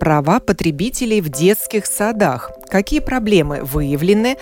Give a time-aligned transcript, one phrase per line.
[0.00, 2.50] Права потребителей в детских садах.
[2.70, 4.38] Какие проблемы выявлены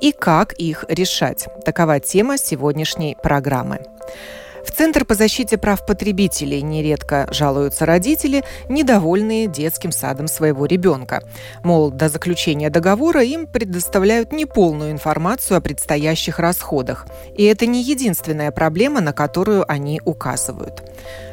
[0.00, 1.46] и как их решать?
[1.66, 3.80] Такова тема сегодняшней программы.
[4.66, 11.22] В Центр по защите прав потребителей нередко жалуются родители, недовольные детским садом своего ребенка.
[11.62, 17.06] Мол, до заключения договора им предоставляют неполную информацию о предстоящих расходах.
[17.36, 20.82] И это не единственная проблема, на которую они указывают.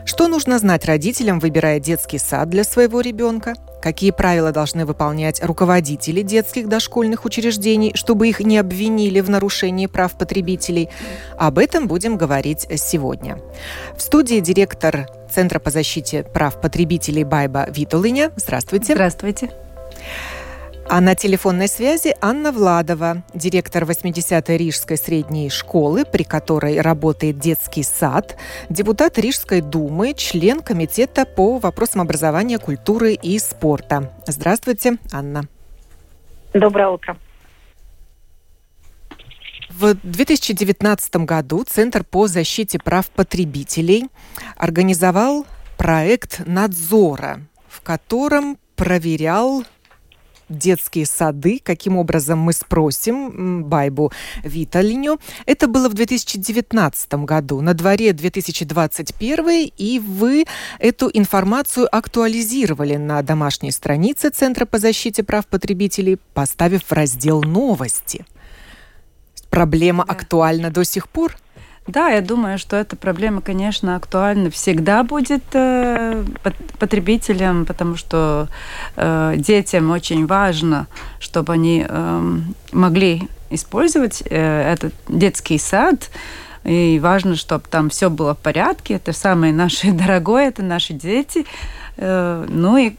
[0.06, 3.54] Что нужно знать родителям, выбирая детский сад для своего ребенка?
[3.82, 10.18] Какие правила должны выполнять руководители детских дошкольных учреждений, чтобы их не обвинили в нарушении прав
[10.18, 10.90] потребителей?
[11.38, 13.40] Об этом будем говорить сегодня.
[13.96, 18.32] В студии директор Центра по защите прав потребителей Байба Витулыня.
[18.36, 18.94] Здравствуйте.
[18.94, 19.50] Здравствуйте.
[20.94, 27.82] А на телефонной связи Анна Владова, директор 80-й Рижской средней школы, при которой работает детский
[27.82, 28.36] сад,
[28.68, 34.12] депутат Рижской думы, член комитета по вопросам образования, культуры и спорта.
[34.28, 35.48] Здравствуйте, Анна.
[36.54, 37.16] Доброе утро.
[39.70, 44.10] В 2019 году Центр по защите прав потребителей
[44.58, 45.46] организовал
[45.78, 47.40] проект надзора,
[47.70, 49.64] в котором проверял
[50.52, 51.60] детские сады.
[51.64, 54.12] Каким образом мы спросим Байбу
[54.44, 55.20] Виталиню.
[55.46, 57.62] Это было в 2019 году.
[57.62, 60.46] На дворе 2021 и вы
[60.80, 68.26] эту информацию актуализировали на домашней странице Центра по защите прав потребителей, поставив в раздел «Новости».
[69.50, 70.14] Проблема да.
[70.14, 71.36] актуальна до сих пор?
[71.88, 76.24] Да, я думаю, что эта проблема, конечно, актуальна всегда будет э,
[76.80, 78.48] потребителям, потому что
[78.96, 80.88] э, детям очень важно,
[81.20, 82.38] чтобы они э,
[82.72, 86.12] могли использовать э, этот детский сад.
[86.64, 88.94] И важно, чтобы там все было в порядке.
[88.96, 91.46] Это самое наше дорогое, это наши дети.
[91.98, 92.94] Э, ну и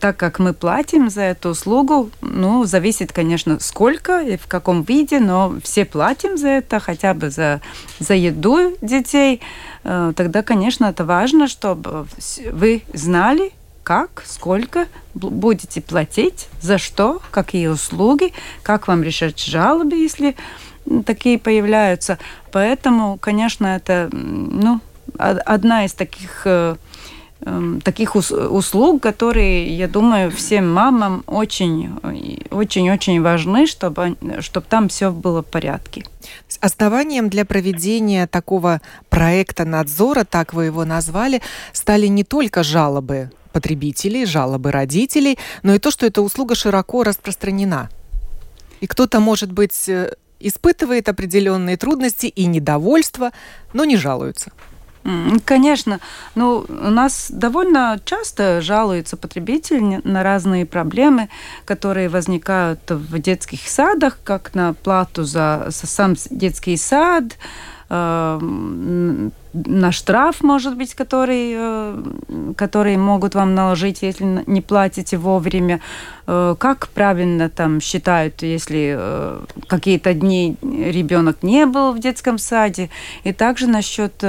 [0.00, 5.18] так как мы платим за эту услугу, ну, зависит, конечно, сколько и в каком виде,
[5.18, 7.60] но все платим за это, хотя бы за,
[7.98, 9.40] за еду детей,
[9.84, 12.06] э, тогда, конечно, это важно, чтобы
[12.52, 13.52] вы знали,
[13.82, 20.36] как, сколько будете платить, за что, какие услуги, как вам решать жалобы, если
[21.06, 22.18] такие появляются.
[22.52, 24.80] Поэтому, конечно, это ну,
[25.16, 26.76] одна из таких э,
[27.84, 31.90] таких услуг, которые, я думаю, всем мамам очень,
[32.50, 36.04] очень-очень важны, чтобы, чтобы там все было в порядке.
[36.60, 41.40] Основанием для проведения такого проекта надзора, так вы его назвали,
[41.72, 47.88] стали не только жалобы потребителей, жалобы родителей, но и то, что эта услуга широко распространена.
[48.80, 53.32] И кто-то, может быть, э, испытывает определенные трудности и недовольство,
[53.72, 54.52] но не жалуются.
[55.44, 56.00] Конечно.
[56.34, 61.28] Ну, у нас довольно часто жалуются потребители на разные проблемы,
[61.64, 67.24] которые возникают в детских садах, как на плату за, сам детский сад,
[67.88, 72.02] э, на штраф, может быть, который, э,
[72.56, 75.80] который могут вам наложить, если не платите вовремя.
[76.26, 82.90] Э, как правильно там считают, если э, какие-то дни ребенок не был в детском саде.
[83.24, 84.22] И также насчет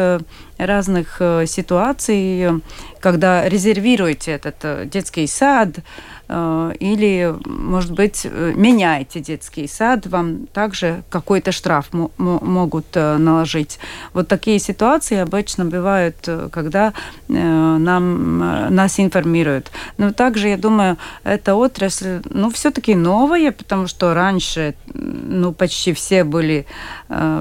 [0.58, 2.62] разных ситуаций,
[3.00, 5.80] когда резервируете этот детский сад,
[6.28, 11.88] или, может быть, меняете детский сад, вам также какой-то штраф
[12.18, 13.80] могут наложить.
[14.14, 16.94] Вот такие ситуации обычно бывают, когда
[17.28, 18.40] нам,
[18.74, 19.72] нас информируют.
[19.98, 26.24] Но также, я думаю, эта отрасль, ну, все-таки новая, потому что раньше, ну, почти все
[26.24, 26.66] были,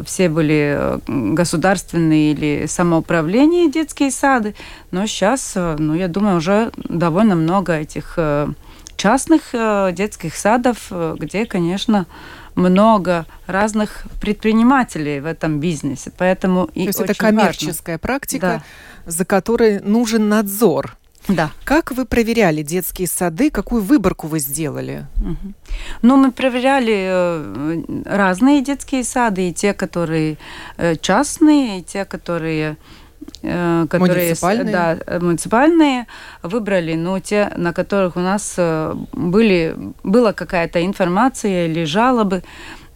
[0.04, 4.54] все были государственные или самоуправление детские сады,
[4.90, 8.18] но сейчас, ну, я думаю, уже довольно много этих
[8.98, 12.06] частных э, детских садов, э, где, конечно,
[12.58, 16.12] много разных предпринимателей в этом бизнесе.
[16.16, 17.98] Поэтому То и есть это коммерческая важно.
[17.98, 18.62] практика,
[19.06, 19.10] да.
[19.10, 20.96] за которой нужен надзор.
[21.28, 21.50] Да.
[21.64, 23.50] Как вы проверяли детские сады?
[23.50, 25.06] Какую выборку вы сделали?
[25.16, 25.52] Угу.
[26.02, 30.38] Ну, мы проверяли э, разные детские сады, и те, которые
[31.00, 32.78] частные, и те, которые
[33.42, 34.72] которые муниципальные.
[34.72, 36.06] Да, муниципальные
[36.42, 38.54] выбрали, ну, те, на которых у нас
[39.12, 42.42] были, была какая-то информация или жалобы,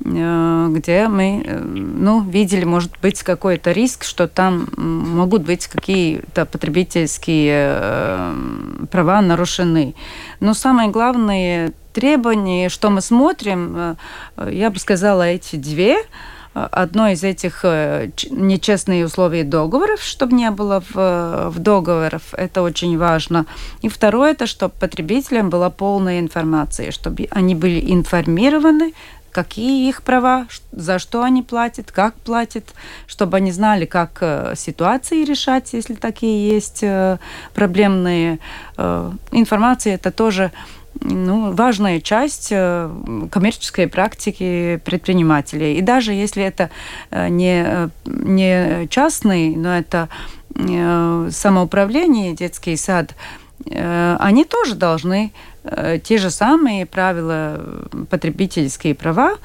[0.01, 8.35] где мы ну, видели, может быть, какой-то риск, что там могут быть какие-то потребительские
[8.91, 9.95] права нарушены.
[10.41, 13.97] Но самое главное требование, что мы смотрим,
[14.37, 15.99] я бы сказала, эти две–
[16.55, 22.99] одно из этих э, нечестные условия договоров, чтобы не было в, в договорах, это очень
[22.99, 23.47] важно.
[23.81, 28.93] И второе, это чтобы потребителям была полная информация, чтобы они были информированы,
[29.31, 32.75] какие их права, за что они платят, как платят,
[33.07, 37.19] чтобы они знали, как э, ситуации решать, если такие есть э,
[37.55, 38.39] проблемные.
[39.31, 40.51] Информация это тоже
[41.05, 42.91] ну, важная часть э,
[43.31, 45.77] коммерческой практики предпринимателей.
[45.79, 46.71] И даже если это
[47.11, 50.09] э, не, э, не частный, но это
[50.55, 53.15] самоуправление, детский сад,
[53.65, 55.33] они тоже должны
[55.65, 59.39] те же самые правила потребительские права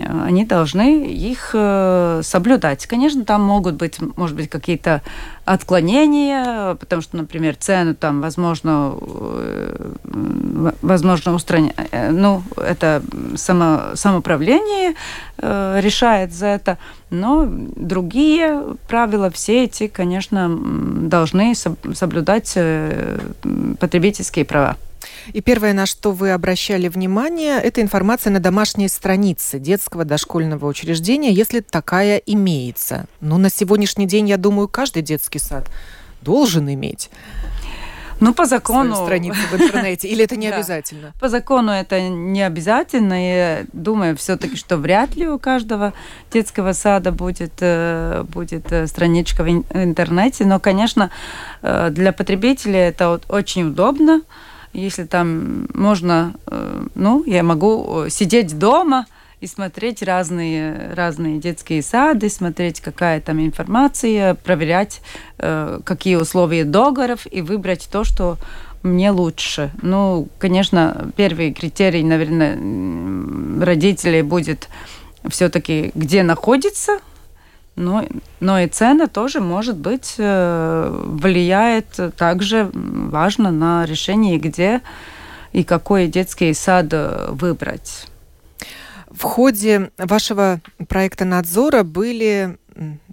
[0.00, 2.86] они должны их э, соблюдать.
[2.86, 5.02] Конечно, там могут быть, может быть, какие-то
[5.44, 9.92] отклонения, потому что, например, цену там, возможно, э,
[10.82, 13.02] возможно устранять, э, ну, это
[13.36, 14.94] само, самоуправление
[15.38, 16.78] решает за это,
[17.10, 22.56] но другие правила, все эти, конечно, должны соблюдать
[23.80, 24.76] потребительские права.
[25.32, 31.32] И первое, на что вы обращали внимание, это информация на домашней странице детского дошкольного учреждения,
[31.32, 33.06] если такая имеется.
[33.20, 35.70] Ну, на сегодняшний день, я думаю, каждый детский сад
[36.22, 37.10] должен иметь.
[38.22, 38.94] Ну, по закону...
[38.94, 40.06] страницу в интернете.
[40.06, 41.12] Или это не обязательно?
[41.20, 43.14] По закону это не обязательно.
[43.14, 45.92] Я думаю все-таки, что вряд ли у каждого
[46.32, 50.44] детского сада будет, э, будет э, страничка в интернете.
[50.44, 51.10] Но, конечно,
[51.62, 54.22] э, для потребителя это очень удобно
[54.72, 59.06] если там можно, э, ну, я могу э, сидеть дома
[59.40, 65.02] и смотреть разные, разные детские сады, смотреть, какая там информация, проверять,
[65.38, 68.38] э, какие условия договоров и выбрать то, что
[68.82, 69.70] мне лучше.
[69.82, 72.56] Ну, конечно, первый критерий, наверное,
[73.64, 74.68] родителей будет
[75.28, 76.98] все-таки, где находится
[77.82, 78.06] но,
[78.40, 84.80] но и цена тоже, может быть, э, влияет также важно на решение, где
[85.52, 88.06] и какой детский сад э, выбрать.
[89.10, 92.56] В ходе вашего проекта надзора были,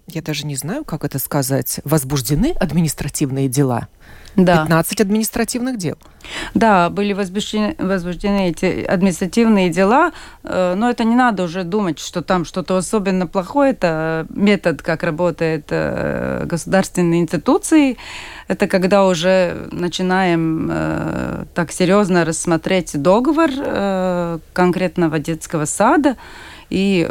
[0.08, 3.88] я даже не знаю, как это сказать, возбуждены административные дела–
[4.36, 4.64] да.
[4.64, 5.98] 15 административных дел.
[6.54, 10.12] Да, были возбуждены, возбуждены эти административные дела,
[10.44, 13.72] э, но это не надо уже думать, что там что-то особенно плохое.
[13.72, 17.98] Это метод, как работает э, государственные институции.
[18.48, 23.50] Это когда уже начинаем э, так серьезно рассмотреть договор
[24.54, 26.16] конкретного детского сада,
[26.70, 27.08] и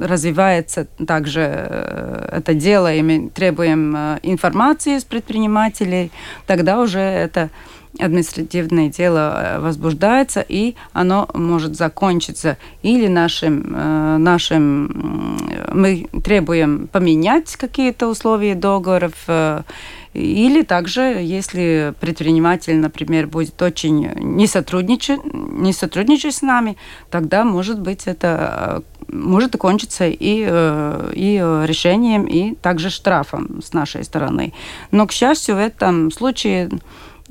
[0.00, 6.10] развивается также это дело, и мы требуем информации с предпринимателей,
[6.46, 7.50] тогда уже это
[7.98, 15.38] административное дело э, возбуждается, и оно может закончиться или нашим, э, нашим
[15.72, 19.62] мы требуем поменять какие-то условия договоров, э,
[20.14, 26.76] или также, если предприниматель, например, будет очень не сотрудничать, не сотрудничать с нами,
[27.10, 34.52] тогда, может быть, это может окончиться и, и решением, и также штрафом с нашей стороны.
[34.90, 36.68] Но, к счастью, в этом случае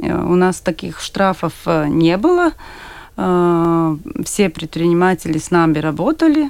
[0.10, 2.53] у нас таких штрафов э, не было.
[3.17, 6.50] Э, все предприниматели с нами работали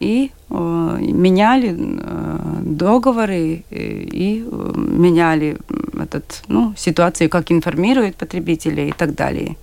[0.00, 1.76] и э, меняли
[2.62, 4.44] договоры и
[4.74, 5.58] меняли
[6.00, 9.56] этот, ну, ситуацию, как информируют потребителей и так далее.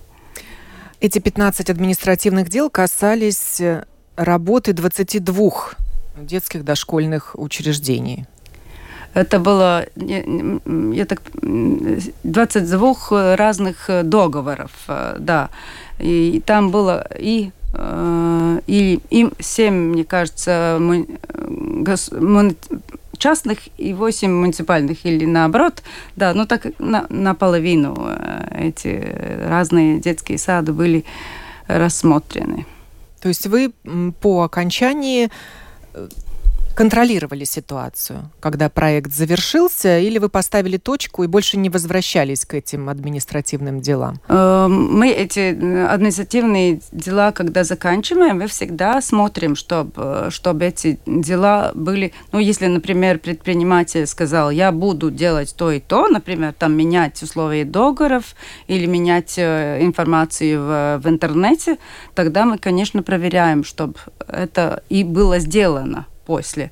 [1.00, 3.60] Эти 15 административных дел касались
[4.16, 5.50] работы 22
[6.18, 8.26] детских дошкольных учреждений.
[9.12, 14.70] Это было, я так, 22 разных договоров,
[15.18, 15.50] да.
[15.98, 17.50] И там было и
[18.66, 20.76] и им 7, мне кажется,
[23.20, 25.82] частных и 8 муниципальных, или наоборот,
[26.16, 29.14] да, ну так на, наполовину э, эти
[29.46, 31.04] разные детские сады были
[31.68, 32.66] рассмотрены.
[33.20, 33.72] То есть вы
[34.20, 35.30] по окончании
[36.74, 42.88] контролировали ситуацию, когда проект завершился, или вы поставили точку и больше не возвращались к этим
[42.88, 44.20] административным делам?
[44.28, 51.72] Эм, мы эти э, административные дела, когда заканчиваем, мы всегда смотрим, чтобы, чтобы эти дела
[51.74, 52.12] были...
[52.32, 57.64] Ну, если, например, предприниматель сказал, я буду делать то и то, например, там менять условия
[57.64, 58.34] договоров
[58.68, 61.78] или менять э, информацию в, в интернете,
[62.14, 63.94] тогда мы, конечно, проверяем, чтобы
[64.28, 66.70] это и было сделано после.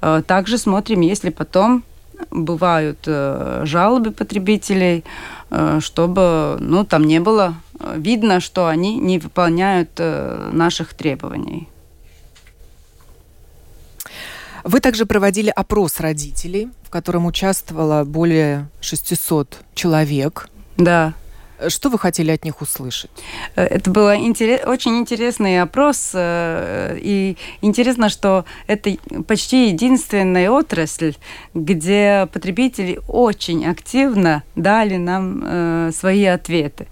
[0.00, 1.84] Э, также смотрим, если потом
[2.30, 5.04] бывают э, жалобы потребителей,
[5.50, 7.54] э, чтобы ну, там не было
[7.94, 10.00] видно, что они не выполняют
[10.52, 11.68] наших требований.
[14.64, 20.48] Вы также проводили опрос родителей, в котором участвовало более 600 человек.
[20.76, 21.14] Да.
[21.66, 23.10] Что вы хотели от них услышать?
[23.56, 26.12] Э, это был интерес, очень интересный опрос.
[26.14, 28.96] Э, и интересно, что это
[29.26, 31.14] почти единственная отрасль,
[31.54, 36.86] где потребители очень активно дали нам э, свои ответы.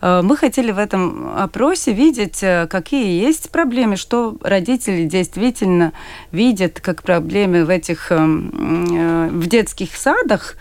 [0.00, 5.92] Мы хотели в этом опросе видеть, какие есть проблемы, что родители действительно
[6.32, 10.56] видят как проблемы в этих в детских садах,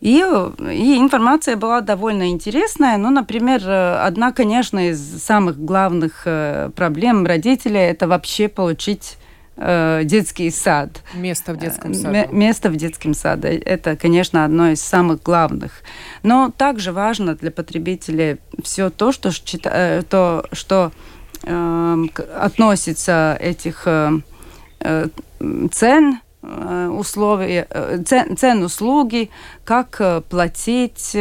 [0.00, 2.96] и, и информация была довольно интересная.
[2.98, 9.18] Ну, например, одна, конечно, из самых главных э, проблем родителей– это вообще получить
[9.56, 11.02] э, детский сад.
[11.14, 12.32] Место в детском саду.
[12.32, 13.48] Место в детском саду.
[13.48, 15.82] Это, конечно, одно из самых главных.
[16.22, 19.30] Но также важно для потребителей все то, что,
[19.64, 20.92] э, то, что
[21.42, 24.20] э, относится этих э,
[25.72, 29.30] цен Э, условия, э, цен, цен услуги,
[29.64, 31.16] как э, платить,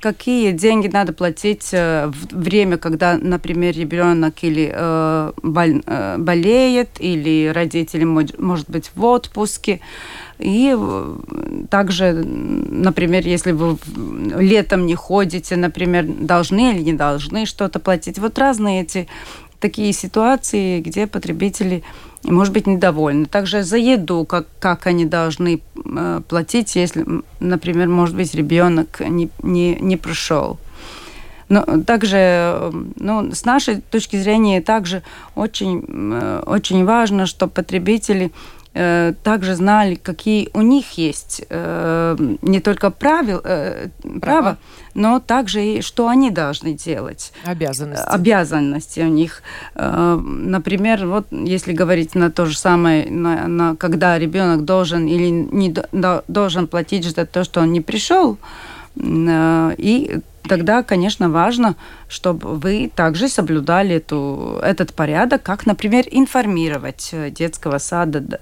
[0.00, 7.50] какие деньги надо платить в время, когда, например, ребенок или э, боль, э, болеет, или
[7.52, 9.80] родители может, быть в отпуске.
[10.38, 10.76] И
[11.68, 13.76] также, например, если вы
[14.38, 18.18] летом не ходите, например, должны или не должны что-то платить.
[18.18, 19.08] Вот разные эти
[19.58, 21.82] такие ситуации, где потребители
[22.24, 23.26] может быть недовольны.
[23.26, 27.04] Также за еду, как, как они должны э, платить, если,
[27.40, 30.58] например, может быть, ребенок не, не, не пришел.
[31.48, 35.02] Но также, э, ну, с нашей точки зрения, также
[35.34, 38.32] очень, э, очень важно, чтобы потребители
[38.80, 43.88] Э, также знали, какие у них есть э, не только правил, э,
[44.20, 44.56] право,
[44.94, 47.32] но также и что они должны делать.
[47.44, 48.06] Обязанности.
[48.06, 49.42] Обязанности у них.
[49.74, 55.74] Например, вот если говорить на то же самое, на, на, когда ребенок должен или не
[56.28, 58.38] должен платить за то, что он не пришел,
[58.96, 61.76] и тогда, конечно, важно,
[62.08, 68.40] чтобы вы также соблюдали эту, этот порядок, как, например, информировать э, детского сада,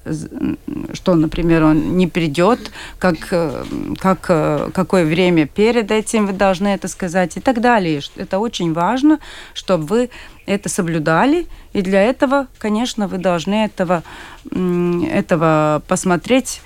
[0.93, 3.65] что, например, он не придет, как, э,
[3.99, 8.01] как, э, какое время перед этим вы должны это сказать и так далее.
[8.17, 9.19] Это очень важно,
[9.53, 10.11] чтобы вы
[10.47, 14.03] это соблюдали, и для этого, конечно, вы должны этого,
[14.51, 16.63] этого посмотреть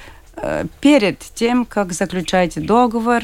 [0.80, 3.22] перед тем, как заключаете договор,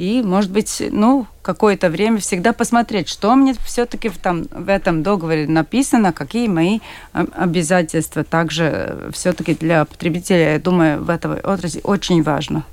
[0.00, 5.02] и, может быть, ну, какое-то время всегда посмотреть, что мне все-таки в, там, в этом
[5.02, 6.78] договоре написано, какие мои
[7.12, 8.24] обязательства.
[8.24, 12.64] Также э, все-таки для потребителя, я думаю, в этой отрасли очень важно.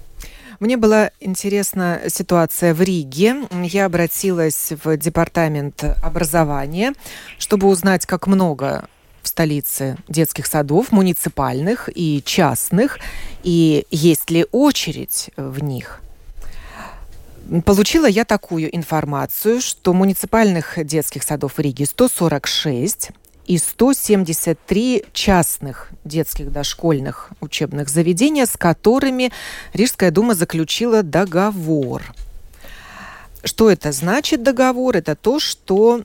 [0.61, 3.35] Мне была интересна ситуация в Риге.
[3.51, 6.93] Я обратилась в департамент образования,
[7.39, 8.87] чтобы узнать, как много
[9.21, 12.99] в столице детских садов, муниципальных и частных,
[13.43, 16.01] и есть ли очередь в них.
[17.65, 23.11] Получила я такую информацию, что муниципальных детских садов в Риге 146
[23.45, 29.31] и 173 частных детских дошкольных учебных заведения, с которыми
[29.73, 32.03] Рижская дума заключила договор.
[33.45, 34.97] Что это значит договор?
[34.97, 36.03] Это то, что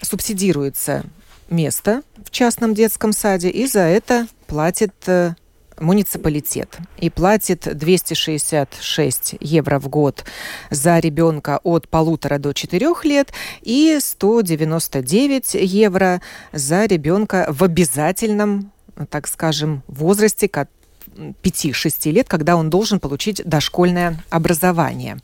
[0.00, 1.04] субсидируется
[1.50, 5.34] место в частном детском саде, и за это платит э,
[5.80, 10.24] муниципалитет и платит 266 евро в год
[10.70, 13.32] за ребенка от полутора до четырех лет
[13.62, 16.20] и 199 евро
[16.52, 18.72] за ребенка в обязательном,
[19.10, 20.48] так скажем, возрасте
[21.18, 25.18] 5-6 лет, когда он должен получить дошкольное образование.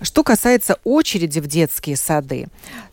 [0.00, 2.48] Что касается очереди в детские сады,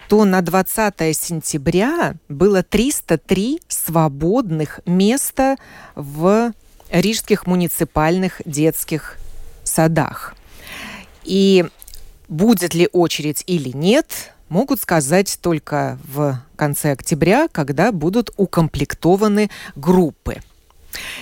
[0.07, 5.55] то на 20 сентября было 303 свободных места
[5.95, 6.53] в
[6.91, 9.17] рижских муниципальных детских
[9.63, 10.35] садах.
[11.23, 11.65] И
[12.27, 20.41] будет ли очередь или нет, могут сказать только в конце октября, когда будут укомплектованы группы.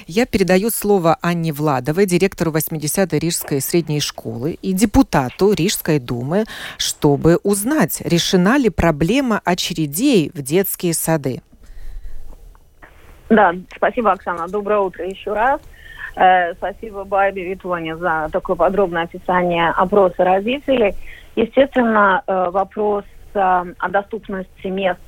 [0.08, 6.46] Я передаю слово Анне Владовой, директору 80-й Рижской средней школы и депутату Рижской думы,
[6.78, 11.42] чтобы узнать, решена ли проблема очередей в детские сады.
[13.30, 14.48] Да, спасибо, Оксана.
[14.48, 15.62] Доброе утро еще раз.
[16.16, 20.96] Э, спасибо Байбе Витоне за такое подробное описание опроса родителей.
[21.36, 25.00] Естественно, э, вопрос э, о доступности мест,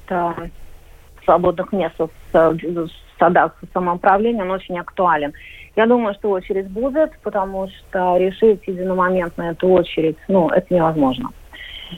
[1.26, 1.96] свободных мест
[2.34, 5.34] в садах самоуправления, он очень актуален.
[5.76, 11.30] Я думаю, что очередь будет, потому что решить единомоментно эту очередь, ну, это невозможно.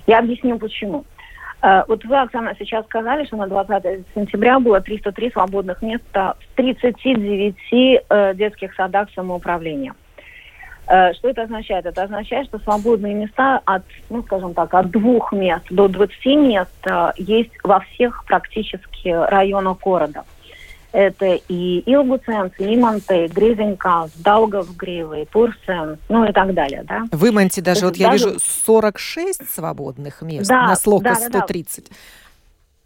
[0.05, 1.05] Я объясню почему.
[1.63, 6.55] Э, вот вы, Оксана, сейчас сказали, что на 20 сентября было 303 свободных места в
[6.57, 9.95] 39 э, детских садах самоуправления.
[10.87, 11.85] Э, что это означает?
[11.85, 16.85] Это означает, что свободные места от, ну, скажем так, от двух мест до 20 мест
[17.15, 20.25] есть во всех практически районах города.
[20.93, 27.03] Это и Илгуценс, и Иманте, и Гризенкас, Даугавгривы, Пурсен, ну и так далее, да.
[27.11, 28.27] В Иманте даже, вот я даже...
[28.27, 31.89] вижу 46 свободных мест да, на слока да, 130.
[31.89, 31.95] Да,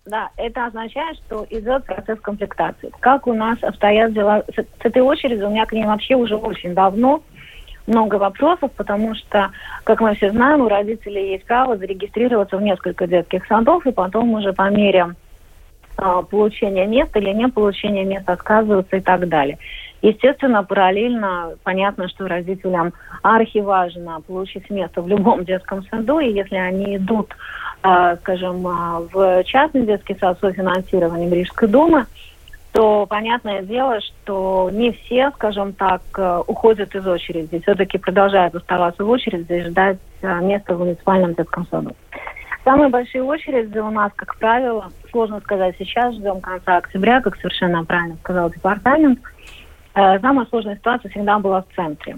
[0.06, 2.92] да, это означает, что идет процесс комплектации.
[3.02, 6.38] Как у нас обстоят дела с, с этой очередью, у меня к ней вообще уже
[6.38, 7.22] очень давно
[7.88, 9.52] много вопросов, потому что,
[9.84, 14.32] как мы все знаем, у родителей есть право зарегистрироваться в несколько детских садов, и потом
[14.32, 15.16] уже по мере
[15.98, 19.58] получения места или не получения места отказываются и так далее.
[20.02, 26.98] Естественно, параллельно понятно, что родителям архиважно получить место в любом детском саду, и если они
[26.98, 27.36] идут,
[27.84, 32.06] э, скажем, в частный детский сад с финансированием Рижской думы,
[32.74, 36.02] то понятное дело, что не все, скажем так,
[36.46, 41.96] уходят из очереди, все-таки продолжают оставаться в очереди и ждать места в муниципальном детском саду.
[42.68, 47.86] Самые большие очереди у нас, как правило, сложно сказать сейчас, ждем конца октября, как совершенно
[47.86, 49.20] правильно сказал департамент.
[49.96, 52.18] Э, самая сложная ситуация всегда была в центре.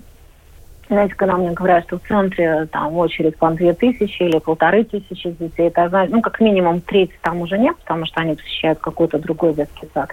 [0.88, 5.30] Знаете, когда мне говорят, что в центре там очередь по две тысячи или полторы тысячи
[5.30, 9.20] детей, это значит, ну, как минимум треть там уже нет, потому что они посещают какой-то
[9.20, 10.10] другой детский сад.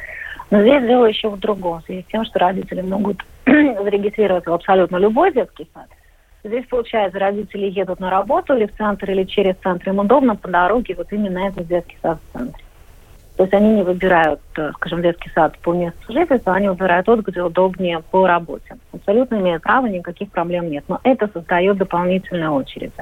[0.50, 4.55] Но здесь дело еще в другом, в связи с тем, что родители могут зарегистрироваться в
[4.55, 5.87] абсолютно любой детский сад–
[6.47, 9.88] Здесь, получается, родители едут на работу или в центр, или через центр.
[9.88, 12.62] Им удобно по дороге вот именно этот детский сад в центре.
[13.37, 17.20] То есть они не выбирают, э, скажем, детский сад по месту жительства, они выбирают тот,
[17.20, 18.77] где удобнее по работе.
[18.92, 20.85] Абсолютно имеют право, никаких проблем нет.
[20.88, 22.92] Но это создает дополнительные очереди.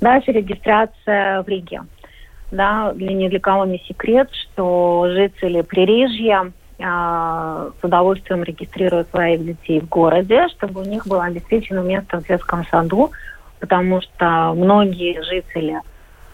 [0.00, 1.82] Дальше регистрация в Риге.
[2.52, 9.44] Да, для ни для кого не секрет, что жители Пририжья а, с удовольствием регистрируют своих
[9.44, 13.10] детей в городе, чтобы у них было обеспечено место в детском саду,
[13.58, 15.80] потому что многие жители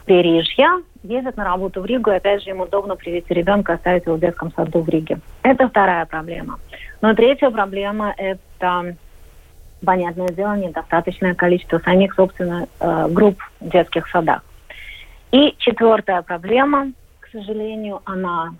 [0.06, 4.16] Пририжья ездят на работу в Ригу, и опять же им удобно привести ребенка, оставить его
[4.16, 5.18] в детском саду в Риге.
[5.42, 6.58] Это вторая проблема.
[7.00, 8.96] Но третья проблема– это,
[9.84, 14.42] понятное дело, недостаточное количество самих, собственно, э, групп в детских садах.
[15.32, 18.54] И четвертая проблема, к сожалению, она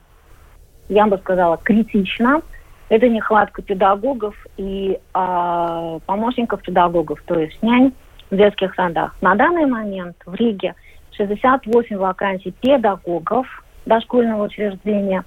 [0.89, 2.43] я бы сказала, критично.
[2.89, 7.93] Это нехватка педагогов и э, помощников педагогов, то есть нянь
[8.31, 9.17] в детских садах.
[9.21, 10.75] На данный момент в Риге
[11.17, 13.47] 68 вакансий педагогов
[13.87, 15.25] дошкольного учреждения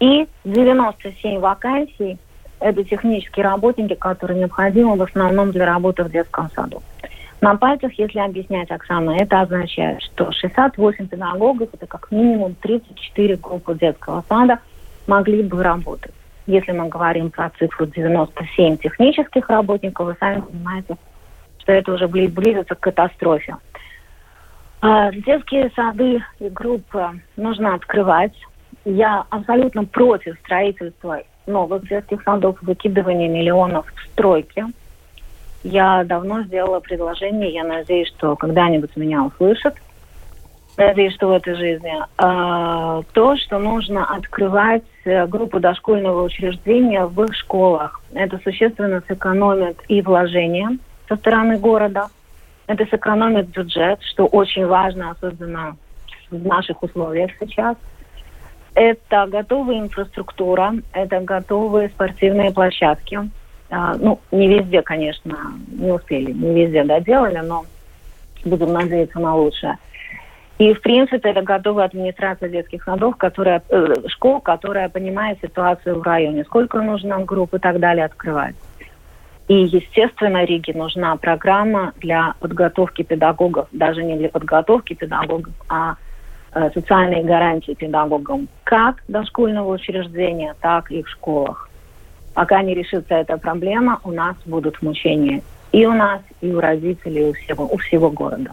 [0.00, 2.18] и 97 вакансий
[2.58, 6.82] это технические работники, которые необходимы в основном для работы в детском саду.
[7.40, 13.74] На пальцах, если объяснять, Оксана, это означает, что 68 педагогов– это как минимум 34 группы
[13.76, 14.58] детского сада–
[15.06, 16.14] могли бы работать.
[16.46, 20.96] Если мы говорим про цифру 97 технических работников, вы сами понимаете,
[21.58, 23.56] что это уже близится к катастрофе.
[24.80, 28.34] А, детские сады и группы нужно открывать.
[28.84, 34.64] Я абсолютно против строительства новых детских садов, выкидывания миллионов в стройки.
[35.62, 39.74] Я давно сделала предложение, я надеюсь, что когда-нибудь меня услышат–
[40.86, 47.22] надеюсь, что в этой жизни, а, то, что нужно открывать э, группу дошкольного учреждения в
[47.24, 48.00] их школах.
[48.12, 52.08] Это существенно сэкономит и вложения со стороны города,
[52.66, 55.76] это сэкономит бюджет, что очень важно, особенно
[56.30, 57.76] в наших условиях сейчас.
[58.74, 63.18] Это готовая инфраструктура, это готовые спортивные площадки.
[63.70, 65.36] А, ну, не везде, конечно,
[65.68, 67.64] не успели, не везде доделали, но
[68.44, 69.76] будем надеяться на лучшее.
[70.60, 76.02] И, в принципе, это готовая администрация детских садов, которая, э, школ, которая понимает ситуацию в
[76.02, 78.54] районе, сколько нужно групп и так далее открывать.
[79.48, 85.94] И, естественно, Риге нужна программа для подготовки педагогов, даже не для подготовки педагогов, а
[86.52, 91.70] э, социальные гарантии педагогам как дошкольного учреждения, так и в школах.
[92.34, 95.40] Пока не решится эта проблема, у нас будут мучения.
[95.72, 98.50] И у нас, и у родителей, и у всего, у всего города.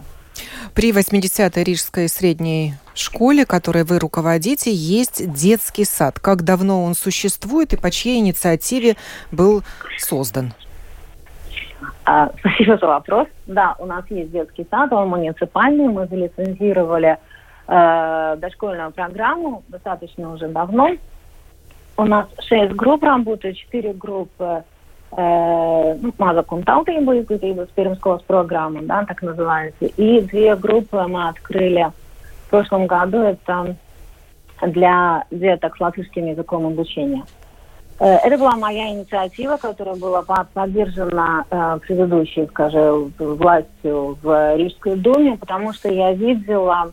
[0.74, 6.18] При 80-й Рижской средней школе, которой вы руководите, есть детский сад.
[6.20, 8.96] Как давно он существует и по чьей инициативе
[9.30, 9.62] был
[9.98, 10.52] создан?
[12.04, 13.28] А, спасибо за вопрос.
[13.46, 15.88] Да, у нас есть детский сад, он муниципальный.
[15.88, 17.18] Мы залицензировали
[17.66, 20.96] э, дошкольную программу достаточно уже давно.
[21.96, 24.64] У нас шесть групп работают, четыре группы
[25.10, 29.86] mazākuma tautību izglītības pirmskolas программа, да, так называется.
[29.96, 31.90] И две группы мы открыли
[32.46, 33.18] в прошлом году.
[33.18, 33.76] Это
[34.62, 37.22] для деток с латышским языком обучения.
[37.98, 41.44] Это была моя инициатива, которая была поддержана
[41.86, 46.92] предыдущей, скажем, властью в Рижской думе, потому что я видела,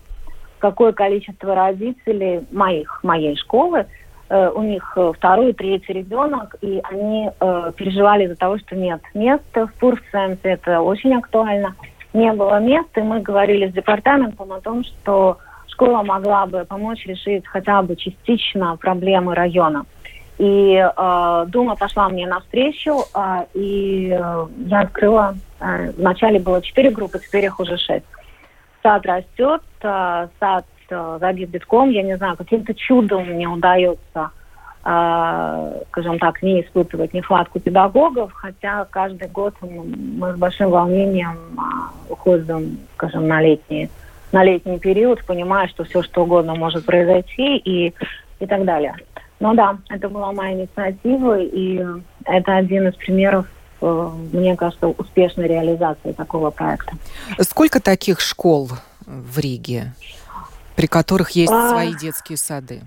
[0.58, 3.86] какое количество родителей моих, моей школы
[4.28, 9.02] Э, у них э, второй, третий ребенок, и они э, переживали из-за того, что нет
[9.14, 11.76] места в Пурсенсе, это очень актуально.
[12.14, 17.06] Не было места, и мы говорили с департаментом о том, что школа могла бы помочь
[17.06, 19.86] решить хотя бы частично проблемы района.
[20.40, 26.90] И э, Дума пошла мне навстречу, э, и э, я открыла, э, вначале было четыре
[26.90, 28.06] группы, теперь их уже шесть.
[28.82, 34.32] Сад растет, э, сад э, забит битком, я не знаю, каким-то чудом мне удается,
[34.84, 42.12] э, скажем так, не испытывать нехватку педагогов, хотя каждый год мы с большим волнением э,
[42.12, 43.90] уходим, скажем, на летний,
[44.32, 47.94] на летний период, понимая, что все что угодно может произойти и,
[48.40, 48.96] и так далее.
[49.40, 51.84] Но да, это была моя инициатива, и
[52.26, 53.46] это один из примеров
[53.82, 56.94] э, мне кажется, успешной реализации такого проекта.
[57.42, 58.70] Сколько таких школ
[59.06, 59.94] в Риге?
[60.76, 61.70] При которых есть а...
[61.70, 62.82] свои детские сады?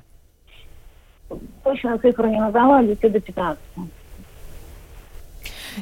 [1.64, 3.58] Точно цифру не назвала, 10 до 15.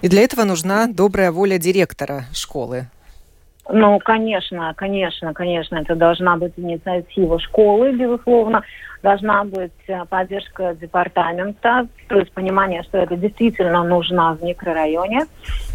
[0.02, 2.88] И для этого нужна добрая воля директора школы.
[3.68, 8.62] Ну, конечно, конечно, конечно, это должна быть инициатива школы, безусловно,
[9.02, 15.26] должна быть э, поддержка департамента, то есть понимание, что это действительно нужно в микрорайоне,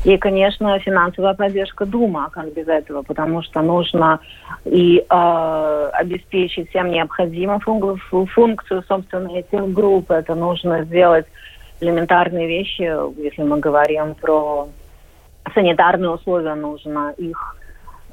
[0.06, 4.20] и, конечно, финансовая поддержка Дума, как без этого, потому что нужно
[4.64, 11.26] и э, обеспечить всем необходимую функцию, функцию, собственно, этих групп, это нужно сделать
[11.82, 12.90] элементарные вещи,
[13.22, 14.70] если мы говорим про
[15.54, 17.58] санитарные условия, нужно их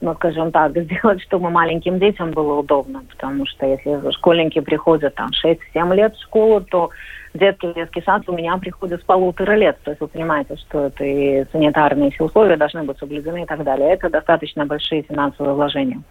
[0.01, 5.31] ну, скажем так, сделать, чтобы маленьким детям было удобно, потому что если школьники приходят там
[5.45, 6.91] 6-7 лет в школу, то
[7.35, 9.79] детский детский сад у меня приходит с полутора лет.
[9.85, 13.63] То есть вы понимаете, что это и санитарные все условия должны быть соблюдены и так
[13.65, 13.91] далее.
[13.91, 16.03] Это достаточно большие финансовые вложения.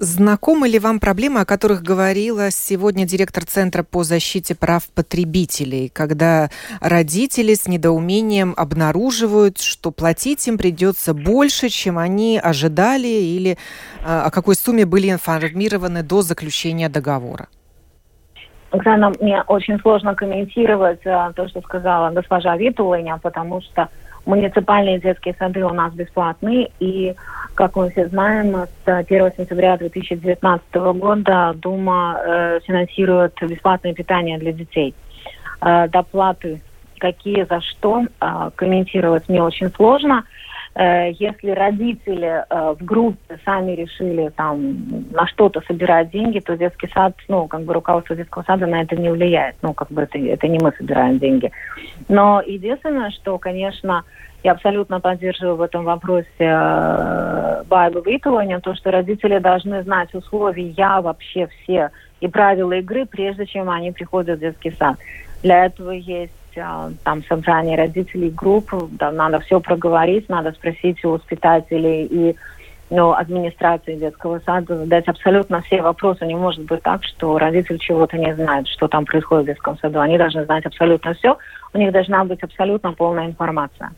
[0.00, 6.50] Знакомы ли вам проблемы, о которых говорила сегодня директор Центра по защите прав потребителей, когда
[6.80, 13.58] родители с недоумением обнаруживают, что платить им придется больше, чем они ожидали или
[14.06, 17.48] а, о какой сумме были информированы до заключения договора?
[18.70, 23.88] Оксана, мне очень сложно комментировать а, то, что сказала госпожа Витулыня, потому что
[24.28, 27.14] муниципальные детские сады у нас бесплатные, и
[27.54, 34.52] как мы все знаем, с 1 сентября 2019 года Дума э, финансирует бесплатное питание для
[34.52, 34.94] детей.
[35.62, 36.60] Э, доплаты
[36.98, 40.24] какие за что э, комментировать мне очень сложно.
[40.78, 44.76] Э, если родители э, в группе сами решили там
[45.10, 48.94] на что-то собирать деньги, то детский сад, ну, как бы руководство детского сада на это
[48.94, 49.56] не влияет.
[49.60, 51.50] Ну, как бы это, это не мы собираем деньги.
[52.08, 54.04] Но единственное, что, конечно,
[54.44, 61.00] я абсолютно поддерживаю в этом вопросе э, Байбу Витования, то, что родители должны знать условия
[61.00, 64.96] вообще все и правила игры, прежде чем они приходят в детский сад.
[65.42, 66.32] Для этого есть
[67.04, 72.36] там собрание родителей групп, да, надо все проговорить, надо спросить у воспитателей и
[72.90, 76.24] ну, администрации детского сада задать абсолютно все вопросы.
[76.24, 80.00] Не может быть так, что родитель чего-то не знает, что там происходит в детском саду.
[80.00, 81.36] Они должны знать абсолютно все.
[81.74, 83.90] У них должна быть абсолютно полная информация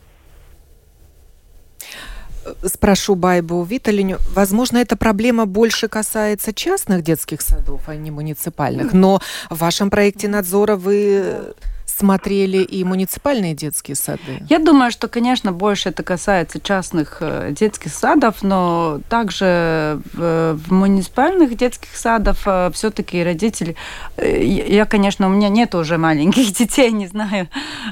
[2.63, 4.17] спрошу Байбу Виталиню.
[4.33, 8.93] Возможно, эта проблема больше касается частных детских садов, а не муниципальных.
[8.93, 11.53] Но в вашем проекте надзора вы
[11.97, 14.43] смотрели и муниципальные детские сады?
[14.49, 20.71] Я думаю, что, конечно, больше это касается частных э, детских садов, но также в, в
[20.71, 23.75] муниципальных детских садах э, все-таки родители...
[24.17, 27.49] Э, я, конечно, у меня нет уже маленьких детей, не знаю.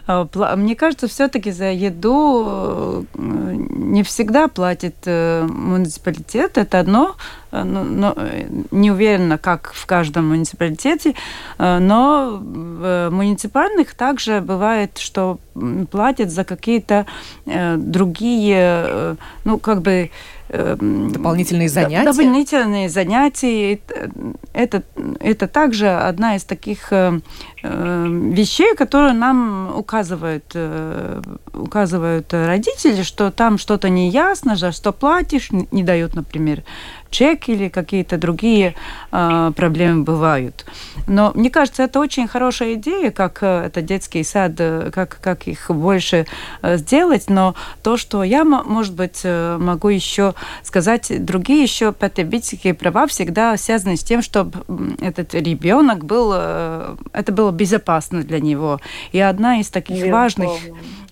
[0.08, 6.58] Мне кажется, все-таки за еду не всегда платит муниципалитет.
[6.58, 7.16] Это одно
[7.52, 8.16] ну, но,
[8.72, 11.16] не уверена, как в каждом муниципалитете,
[11.58, 15.40] но в муниципальных также бывает, что
[15.92, 17.06] платят за какие-то
[17.46, 20.12] другие, ну, как бы
[20.52, 22.04] Эм, дополнительные занятия?
[22.04, 23.80] Дополнительные занятия.
[24.54, 24.82] Это,
[25.20, 27.20] это также одна из таких э,
[27.62, 31.22] э, вещей, которые нам указывают, э,
[31.54, 36.64] указывают родители, что там что-то неясно, за что платишь, не дают, например,
[37.10, 38.76] чек или какие-то другие
[39.12, 40.66] э, проблемы бывают.
[41.08, 45.48] Но мне кажется, это очень хорошая идея, как э, это детский сад, э, как, как
[45.48, 46.26] их больше
[46.62, 47.30] э, сделать.
[47.30, 53.58] Но то, что я, может быть, э, могу еще сказать, другие еще потребительские права всегда
[53.58, 54.64] связаны с тем, чтобы
[55.02, 58.80] этот ребенок был, э, это было безопасно для него.
[59.12, 60.22] И одна из таких Безусловно.
[60.22, 60.50] важных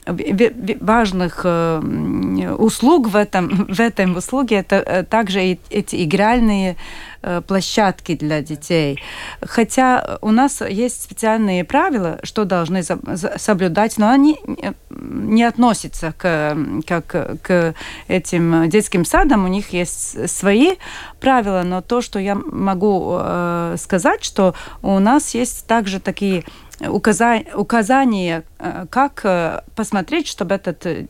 [0.08, 6.78] важных э, услуг в этом, в этом услуге это э, также эти игральные
[7.22, 9.02] э, площадки для детей.
[9.42, 14.40] Хотя у нас есть специальные правила, что должны соблюдать, но они
[14.90, 17.74] не относятся к, как, к
[18.08, 19.46] этим детским садам.
[19.46, 20.76] У них есть свои
[21.20, 23.20] правила, но то, что я могу
[23.78, 26.44] сказать, что у нас есть также такие
[26.86, 28.44] указания,
[28.90, 31.08] как э, посмотреть, чтобы этот, э,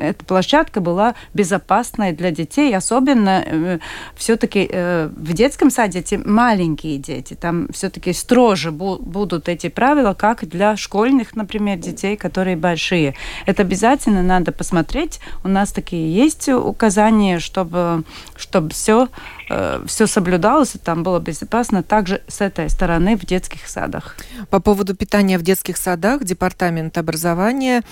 [0.00, 3.80] эта площадка была безопасной для детей, особенно
[4.14, 10.76] все-таки в детском саде эти маленькие дети, там все-таки строже будут эти правила, как для
[10.76, 13.14] школьных, например, детей, которые большие.
[13.46, 15.20] Это обязательно надо посмотреть.
[15.44, 18.04] У нас такие есть указания, чтобы,
[18.36, 19.08] чтобы все
[19.50, 24.16] Э, все соблюдалось, и там было безопасно также с этой стороны в детских садах.
[24.48, 27.82] По поводу питания в детских садах Департамент образования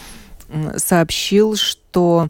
[0.77, 2.29] сообщил, что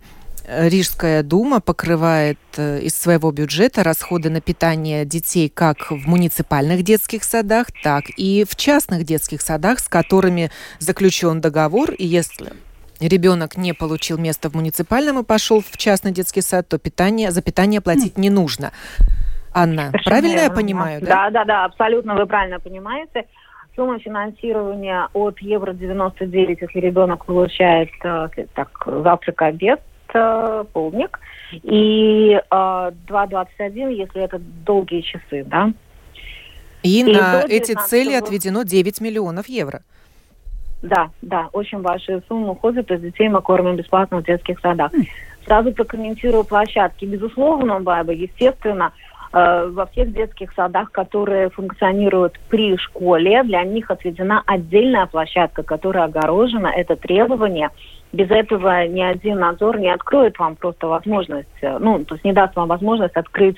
[0.48, 7.22] Рижская дума покрывает э, из своего бюджета расходы на питание детей как в муниципальных детских
[7.24, 11.90] садах, так и в частных детских садах, с которыми заключен договор.
[11.90, 12.54] И если
[12.98, 17.42] ребенок не получил место в муниципальном и пошел в частный детский сад, то питание, за
[17.42, 18.72] питание платить не нужно.
[19.52, 20.44] Анна, Совершенно правильно верно.
[20.44, 21.00] я понимаю?
[21.02, 21.06] Да?
[21.06, 23.26] да, да, да, абсолютно вы правильно понимаете.
[23.78, 29.80] Сумма финансирования от евро 99, если ребенок получает э, так, завтрак, обед,
[30.12, 31.20] э, полдник,
[31.52, 35.72] и э, 2,21, если это долгие часы, да.
[36.82, 39.82] И, и на эти цели отведено 9 миллионов евро.
[40.82, 44.90] Да, да, очень большие суммы уходят, из детей мы кормим бесплатно в детских садах.
[45.46, 47.04] Сразу прокомментирую площадки.
[47.04, 54.42] Безусловно, Баба, естественно, Э, во всех детских садах, которые функционируют при школе, для них отведена
[54.46, 56.68] отдельная площадка, которая огорожена.
[56.68, 57.70] Это требование.
[58.12, 62.32] Без этого ни один надзор не откроет вам просто возможность, э, ну, то есть не
[62.32, 63.56] даст вам возможность открыть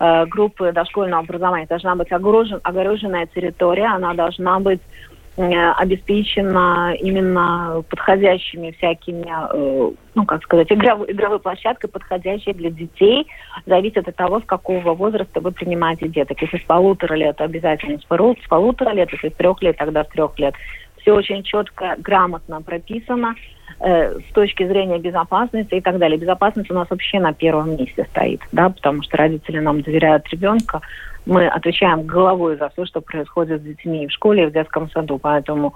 [0.00, 1.66] э, группы дошкольного образования.
[1.66, 10.26] Должна быть огорожен, огороженная территория, она должна быть Э, обеспечена именно подходящими всякими, э, ну,
[10.26, 13.26] как сказать, игровой, игровой площадкой, подходящей для детей,
[13.64, 16.40] зависит от того, с какого возраста вы принимаете деток.
[16.42, 20.08] Если с полутора лет, обязательно с, с полутора лет, если с трех лет, тогда с
[20.08, 20.54] трех лет.
[21.02, 23.34] Все очень четко, грамотно прописано
[23.80, 26.18] э, с точки зрения безопасности и так далее.
[26.18, 30.80] Безопасность у нас вообще на первом месте стоит, да, потому что родители нам доверяют ребенка,
[31.26, 35.18] мы отвечаем головой за все, что происходит с детьми в школе и в детском саду.
[35.18, 35.74] Поэтому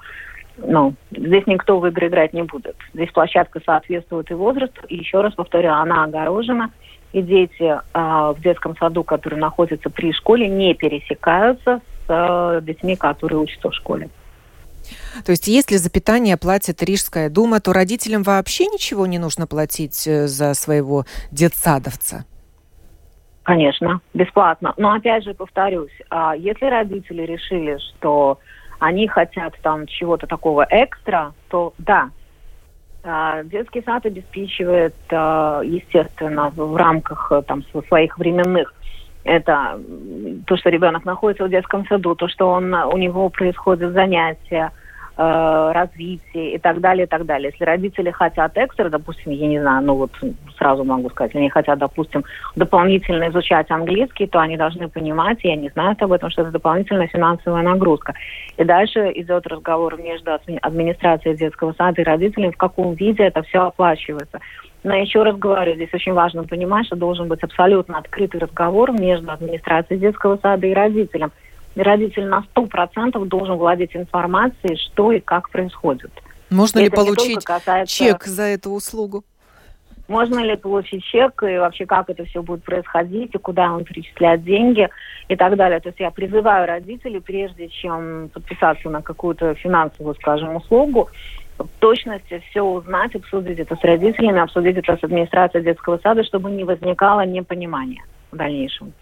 [0.59, 2.77] ну, здесь никто в игры играть не будет.
[2.95, 4.81] Здесь площадка соответствует и возрасту.
[4.89, 6.71] И еще раз повторю, она огорожена.
[7.13, 12.97] И дети э, в детском саду, которые находятся при школе, не пересекаются с э, детьми,
[12.97, 14.09] которые учатся в школе.
[15.25, 20.07] То есть, если за питание платит Рижская дума, то родителям вообще ничего не нужно платить
[20.07, 22.25] э, за своего детсадовца?
[23.43, 24.75] Конечно, бесплатно.
[24.77, 28.41] Но опять же повторюсь, а если родители решили, что
[28.81, 32.11] они хотят там чего-то такого экстра, то да,
[33.05, 38.75] а, детский сад обеспечивает, а, естественно, в рамках э, там своих временных
[39.27, 39.81] это
[40.47, 44.71] то, что ребенок находится в детском саду, то, что он, у него происходят занятия,
[45.17, 47.51] э, развитии и так далее, и так далее.
[47.51, 50.13] Если родители хотят экстра, допустим, я не знаю, ну вот
[50.57, 55.69] сразу могу сказать, они хотят, допустим, дополнительно изучать английский, то они должны понимать, и они
[55.71, 58.15] знают об этом, что это дополнительная финансовая нагрузка.
[58.57, 63.67] И дальше идет разговор между администрацией детского сада и родителями, в каком виде это все
[63.67, 64.41] оплачивается.
[64.87, 69.31] Но еще раз говорю, здесь очень важно понимать, что должен быть абсолютно открытый разговор между
[69.31, 71.33] администрацией детского сада и родителем–
[71.83, 76.11] родитель на 100% должен владеть информацией, что и как происходит.
[76.51, 77.95] Можно и ли получить касается...
[77.95, 79.25] чек за эту услугу?
[80.09, 84.45] можно ли получить чек, и вообще как это все будет происходить, и куда он перечисляет
[84.45, 84.89] деньги
[85.27, 85.81] и так далее.
[85.81, 91.09] То есть я призываю родителей, прежде чем подписаться на какую-то финансовую, скажем, услугу,
[91.59, 96.51] в точности все узнать, обсудить это с родителями, обсудить это с администрацией детского сада, чтобы
[96.51, 98.93] не возникало непонимания в дальнейшем.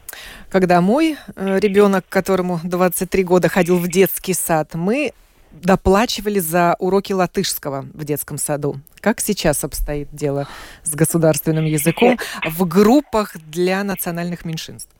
[0.50, 5.12] Когда мой э, ребенок, которому 23 года, ходил в детский сад, мы
[5.50, 8.76] доплачивали за уроки латышского в детском саду.
[9.00, 10.46] Как сейчас обстоит дело
[10.82, 14.90] с государственным языком в группах для национальных меньшинств?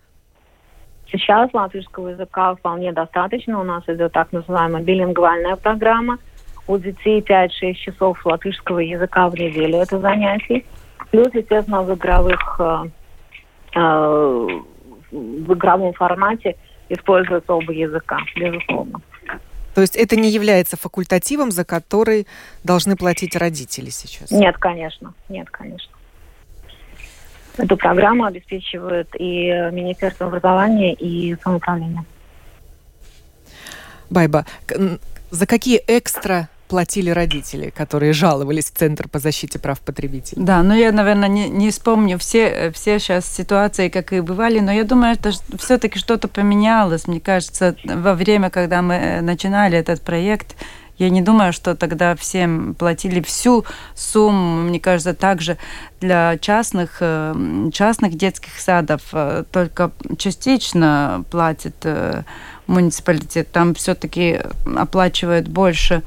[1.10, 3.60] Сейчас латышского языка вполне достаточно.
[3.60, 6.18] У нас идет так называемая билингвальная программа.
[6.66, 10.64] У детей 5-6 часов латышского языка в неделю это занятий.
[11.10, 12.84] Плюс, естественно, в игровых э,
[13.74, 14.48] э,
[15.10, 16.56] в игровом формате
[16.88, 19.00] используются оба языка, безусловно.
[19.74, 22.26] То есть это не является факультативом, за который
[22.62, 24.30] должны платить родители сейчас?
[24.30, 25.14] Нет, конечно.
[25.28, 25.92] Нет, конечно.
[27.56, 32.04] Эту программу обеспечивают и Министерство образования, и самоуправление.
[34.10, 34.44] Байба,
[35.30, 40.42] за какие экстра платили родители, которые жаловались в Центр по защите прав потребителей.
[40.42, 44.72] Да, но я, наверное, не, не вспомню все, все сейчас ситуации, как и бывали, но
[44.72, 47.06] я думаю, что все-таки что-то поменялось.
[47.06, 50.56] Мне кажется, во время, когда мы э, начинали этот проект,
[50.96, 54.62] я не думаю, что тогда всем платили всю сумму.
[54.62, 55.58] Мне кажется, также
[56.00, 57.34] для частных, э,
[57.72, 61.74] частных детских садов э, только частично платит
[62.66, 63.52] муниципалитет.
[63.52, 64.40] Там все-таки
[64.76, 66.02] оплачивают больше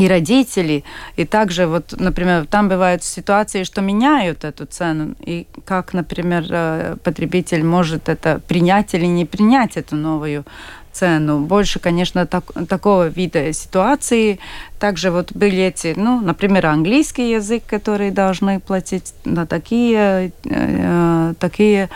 [0.00, 0.84] и родители,
[1.16, 6.96] и также вот, например, там бывают ситуации, что меняют эту цену, и как, например, э,
[7.04, 10.44] потребитель может это принять или не принять эту новую
[10.92, 11.40] цену.
[11.40, 14.38] Больше, конечно, так, такого вида ситуации.
[14.78, 21.88] Также вот были эти, ну, например, английский язык, который должны платить на такие, э, такие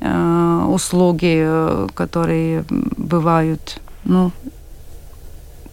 [0.00, 4.32] э, услуги, э, которые бывают, ну,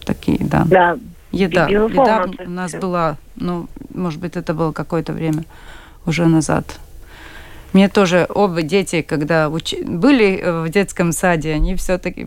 [0.04, 0.64] такие, да.
[0.66, 0.98] Да,
[1.30, 1.68] Еда.
[1.68, 5.44] Еда у нас была, ну, может быть, это было какое-то время
[6.06, 6.78] уже назад.
[7.72, 9.74] Мне тоже оба дети, когда уч...
[9.84, 12.26] были в детском саде, они все-таки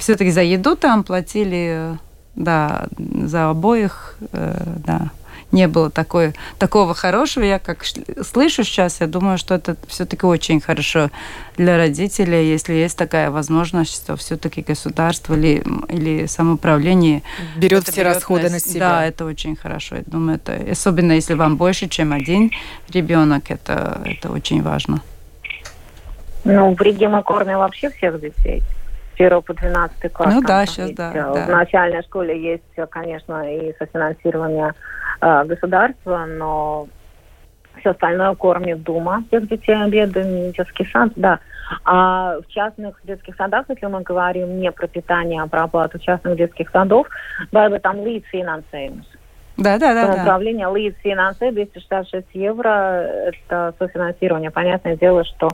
[0.00, 1.96] все-таки за еду там платили,
[2.34, 5.10] да, за обоих, э, да
[5.52, 7.44] не было такой, такого хорошего.
[7.44, 11.10] Я как слышу сейчас, я думаю, что это все-таки очень хорошо
[11.56, 17.22] для родителей, если есть такая возможность, что все-таки государство или, или самоуправление
[17.56, 18.88] берет все берет расходы на, на себя.
[18.88, 19.96] Да, это очень хорошо.
[19.96, 22.50] Я думаю, это особенно если вам больше, чем один
[22.88, 25.02] ребенок, это, это очень важно.
[26.44, 28.62] Ну, в Риге мы кормим вообще всех детей.
[29.18, 30.34] 1 по 12 класс.
[30.34, 31.46] Ну да, сейчас, да, э, В да.
[31.46, 34.72] начальной школе есть, конечно, и софинансирование
[35.22, 36.88] э, государства, но
[37.80, 41.38] все остальное кормит Дума всех детей обедами, детский сад, да.
[41.84, 46.36] А в частных детских садах, если мы говорим не про питание, а про оплату частных
[46.36, 47.06] детских садов,
[47.50, 49.06] бы там līdz finansējums.
[49.56, 50.12] Да, да, да.
[50.12, 50.72] Самоуправление да.
[50.72, 54.50] līdz finansē 266 евро, это софинансирование.
[54.50, 55.48] Понятное дело, что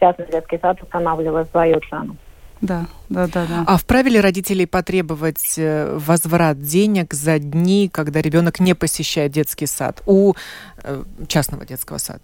[0.00, 2.16] частный детский сад устанавливает свою цену.
[2.62, 3.64] Да, да, да, да.
[3.66, 9.66] А вправе ли родителей потребовать э, возврат денег за дни, когда ребенок не посещает детский
[9.66, 10.34] сад у
[10.84, 12.20] э, частного детского сада?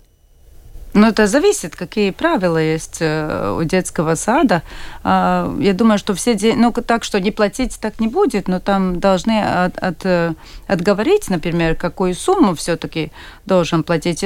[0.99, 4.63] Ну, это зависит, какие правила есть э, у детского сада.
[5.05, 6.61] А, я думаю, что все деньги...
[6.61, 10.35] Ну, так что не платить так не будет, но там должны от, от, э,
[10.67, 13.13] отговорить, например, какую сумму все-таки
[13.47, 14.25] должен платить.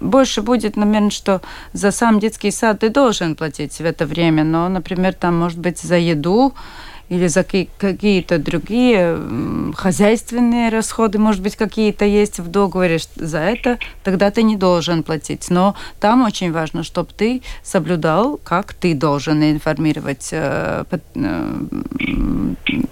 [0.00, 1.40] Больше будет, наверное, что
[1.72, 5.78] за сам детский сад ты должен платить в это время, но, например, там, может быть,
[5.78, 6.52] за еду
[7.08, 9.18] или за какие-то другие
[9.74, 15.50] хозяйственные расходы, может быть, какие-то есть в договоре за это, тогда ты не должен платить.
[15.50, 20.84] Но там очень важно, чтобы ты соблюдал, как ты должен информировать э,
[21.14, 21.58] э,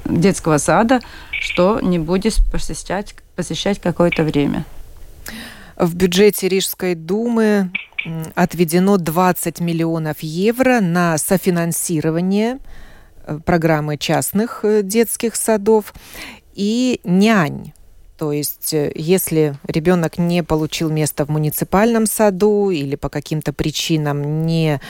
[0.05, 1.01] детского сада,
[1.41, 4.65] что не будешь посещать, посещать какое-то время.
[5.77, 7.71] В бюджете Рижской думы
[8.35, 12.59] отведено 20 миллионов евро на софинансирование
[13.45, 15.95] программы частных э, детских садов
[16.55, 17.73] и нянь.
[18.17, 24.45] То есть, э, если ребенок не получил место в муниципальном саду или по каким-то причинам
[24.47, 24.81] не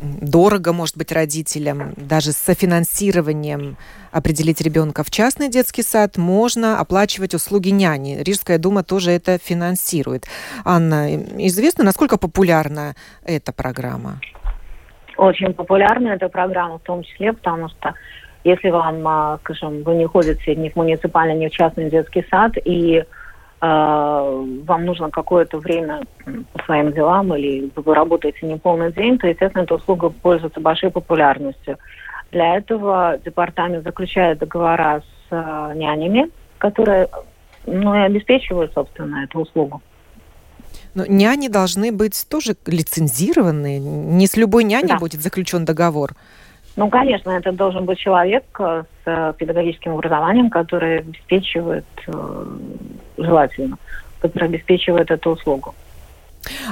[0.00, 3.76] дорого, может быть, родителям, даже с софинансированием
[4.10, 8.18] определить ребенка в частный детский сад, можно оплачивать услуги няни.
[8.22, 10.26] Рижская дума тоже это финансирует.
[10.64, 11.16] Анна,
[11.46, 12.94] известно, насколько популярна
[13.24, 14.20] эта программа?
[15.18, 17.94] Очень популярна эта программа, в том числе, потому что
[18.44, 22.52] если вам, а, скажем, вы не ходите ни в муниципальный, ни в частный детский сад,
[22.64, 23.04] и
[23.60, 26.02] вам нужно какое-то время
[26.52, 30.90] по своим делам или вы работаете не полный день, то, естественно, эта услуга пользуется большой
[30.90, 31.76] популярностью.
[32.30, 37.08] Для этого департамент заключает договора с э, нянями, которые
[37.66, 39.82] ну, и обеспечивают, собственно, эту услугу.
[40.94, 43.78] Но няни должны быть тоже лицензированные.
[43.78, 44.98] Не с любой няней да.
[44.98, 46.14] будет заключен договор.
[46.76, 52.46] Ну, конечно, это должен быть человек э, с э, педагогическим образованием, который обеспечивает, э,
[53.16, 53.78] желательно,
[54.20, 55.74] который обеспечивает эту услугу.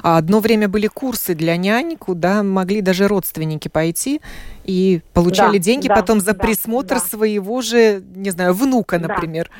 [0.05, 4.21] А одно время были курсы для нянь, куда могли даже родственники пойти
[4.65, 7.01] и получали да, деньги да, потом за да, присмотр да.
[7.01, 9.51] своего же, не знаю, внука, например.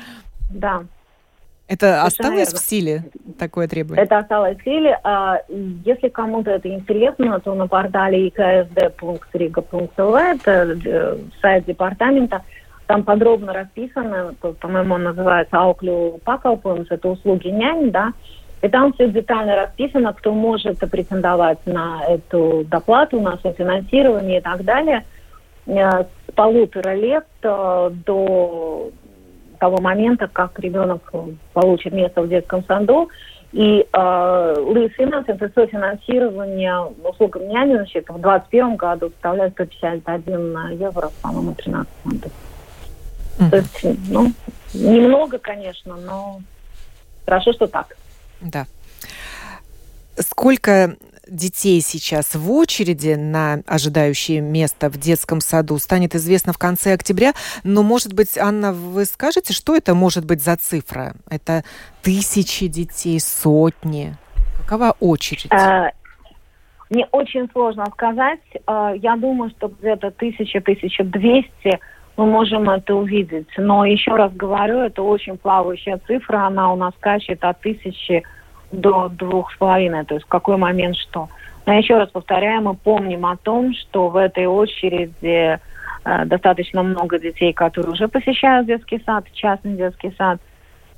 [0.49, 0.83] Да.
[1.67, 2.59] Это осталось верно.
[2.59, 3.03] в силе
[3.37, 4.05] такое требование?
[4.05, 4.97] Это осталось в силе.
[5.03, 5.39] А,
[5.83, 12.41] если кому-то это интересно, то на портале iksd.riga.lv, это э, сайт департамента,
[12.85, 18.13] там подробно расписано, по-моему, он называется «Ауклю пакалпунс», это услуги нянь, да,
[18.61, 24.63] и там все детально расписано, кто может претендовать на эту доплату, на софинансирование и так
[24.63, 25.03] далее.
[25.65, 28.89] Э, с полутора лет э, до
[29.57, 31.11] того момента, как ребенок
[31.53, 33.09] получит место в детском саду.
[33.53, 34.55] И э,
[35.27, 42.31] это софинансирование услугам няни, значит, в 2021 году составляет 151 евро, по-моему, 13 фунтов.
[43.39, 43.49] Mm-hmm.
[43.49, 44.31] То есть, ну,
[44.73, 46.41] немного, конечно, но
[47.25, 47.95] хорошо, что так.
[48.41, 48.65] Да.
[50.19, 50.95] Сколько
[51.29, 57.33] детей сейчас в очереди на ожидающее место в детском саду, станет известно в конце октября.
[57.63, 61.13] Но, может быть, Анна, вы скажете, что это может быть за цифра?
[61.29, 61.63] Это
[62.01, 64.15] тысячи детей, сотни?
[64.63, 65.51] Какова очередь?
[65.51, 65.91] А,
[66.89, 68.39] мне очень сложно сказать.
[68.65, 71.79] А, я думаю, что где-то тысяча-тысяча-двести
[72.17, 73.47] мы можем это увидеть.
[73.57, 76.47] Но еще раз говорю, это очень плавающая цифра.
[76.47, 78.23] Она у нас скачет от тысячи
[78.71, 81.29] до двух с половиной, то есть в какой момент что.
[81.65, 85.59] Но еще раз повторяю, мы помним о том, что в этой очереди
[86.05, 90.39] э, достаточно много детей, которые уже посещают детский сад, частный детский сад.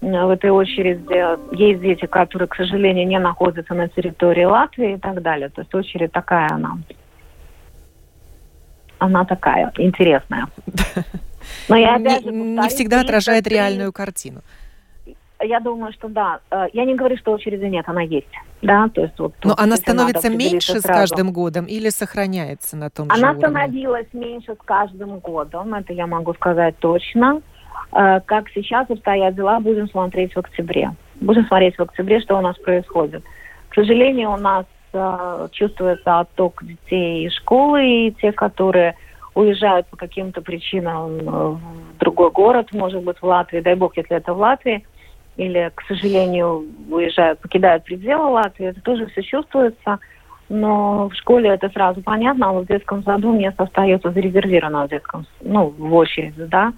[0.01, 5.21] В этой очереди есть дети, которые, к сожалению, не находятся на территории Латвии и так
[5.21, 5.49] далее.
[5.49, 6.77] То есть очередь такая она.
[8.99, 10.47] Она такая, интересная.
[11.67, 14.41] Но я опять же повторю, не всегда отражает реальную картину
[15.41, 16.39] я думаю, что да.
[16.51, 18.27] Э, я не говорю, что очереди нет, она есть.
[18.61, 19.33] Да, то есть вот.
[19.43, 23.45] Но она становится меньше с каждым годом или сохраняется на том она же уровне?
[23.45, 27.41] Она становилась меньше с каждым годом, это я могу сказать точно.
[27.93, 30.91] Э, как сейчас обстоят дела, будем смотреть в октябре.
[31.21, 33.23] Будем смотреть в октябре, что у нас происходит.
[33.69, 38.95] К сожалению, у нас э, чувствуется отток детей из школы, и те, которые
[39.35, 41.61] уезжают по каким-то причинам в
[41.99, 44.85] другой город, может быть, в Латвии, дай бог, если это в Латвии,
[45.39, 49.99] или, к сожалению, уезжают, покидают пределы Латвии, это тоже все чувствуется.
[50.49, 55.25] Но в школе это сразу понятно, а в детском саду место остается зарезервировано в детском,
[55.41, 56.73] ну, в очереди, да.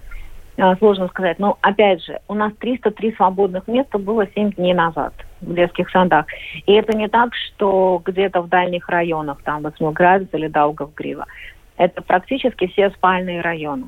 [0.57, 1.39] А, сложно сказать.
[1.39, 6.25] Но, опять же, у нас 303 свободных места было 7 дней назад в детских садах.
[6.67, 11.25] И это не так, что где-то в дальних районах, там, Восьмиградец или Даугавгрива.
[11.77, 13.87] Это практически все спальные районы.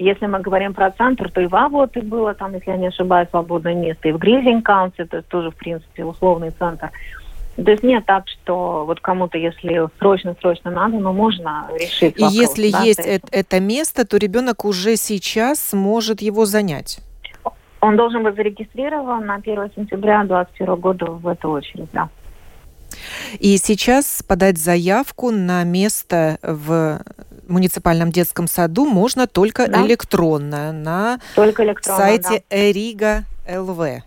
[0.00, 3.28] Если мы говорим про центр, то и в Авоте было, там, если я не ошибаюсь,
[3.28, 6.90] свободное место, и в Гризинкаунте, то есть тоже, в принципе, условный центр.
[7.62, 12.32] То есть нет так, что вот кому-то, если срочно-срочно надо, но можно решить вопрос.
[12.32, 17.00] И если да, есть это, это место, то ребенок уже сейчас может его занять?
[17.82, 22.08] Он должен быть зарегистрирован на 1 сентября 2021 года в эту очередь, да.
[23.38, 27.02] И сейчас подать заявку на место в
[27.50, 29.84] муниципальном детском саду можно только да?
[29.86, 32.56] электронно на только электронно, сайте да.
[32.56, 34.02] Эрига ЛВ.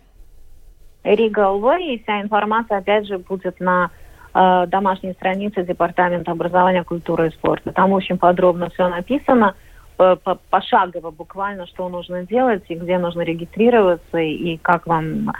[1.03, 3.91] Эрига ЛВ, и вся информация, опять же, будет на
[4.33, 7.71] э, домашней странице Департамента образования, культуры и спорта.
[7.71, 9.55] Там очень подробно все написано,
[9.99, 10.15] э,
[10.49, 15.33] пошагово буквально, что нужно делать, и где нужно регистрироваться, и как вам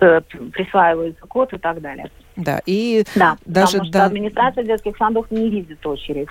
[0.00, 0.20] э,
[0.52, 2.10] присваивается код и так далее.
[2.36, 4.06] Да, и да, даже потому что да...
[4.06, 6.28] администрация детских садов не видит очередь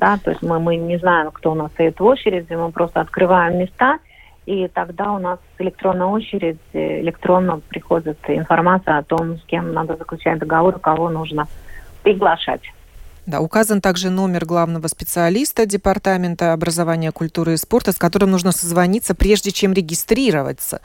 [0.00, 3.00] да, то есть мы, мы не знаем, кто у нас стоит в очереди, мы просто
[3.00, 3.98] открываем места,
[4.46, 10.38] и тогда у нас электронная очередь, электронно приходит информация о том, с кем надо заключать
[10.38, 11.46] договор, кого нужно
[12.02, 12.62] приглашать.
[13.26, 19.14] Да, указан также номер главного специалиста Департамента образования, культуры и спорта, с которым нужно созвониться,
[19.14, 20.80] прежде чем регистрироваться,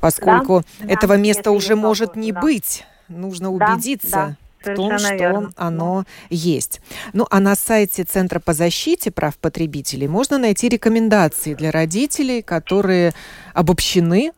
[0.00, 2.40] поскольку да, этого да, места уже может не да.
[2.40, 2.86] быть.
[3.08, 4.10] Нужно убедиться.
[4.10, 4.36] Да,
[4.72, 5.52] в том, что верно.
[5.56, 6.80] оно есть.
[7.12, 13.12] Ну, а на сайте Центра по защите прав потребителей можно найти рекомендации для родителей, которые
[13.54, 14.32] обобщены